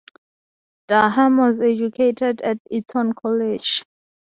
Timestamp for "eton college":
2.71-3.83